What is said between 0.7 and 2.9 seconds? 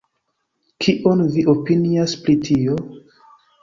Kion vi opinias pri tio?